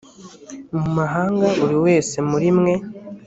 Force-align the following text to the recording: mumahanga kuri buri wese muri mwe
mumahanga 0.77 1.43
kuri 1.55 1.61
buri 1.61 1.77
wese 1.87 2.15
muri 2.29 2.49
mwe 2.57 2.73